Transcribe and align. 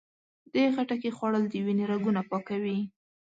د 0.53 0.53
خټکي 0.73 1.11
خوړل 1.17 1.43
د 1.49 1.55
وینې 1.65 1.85
رګونه 1.91 2.21
پاکوي. 2.29 2.79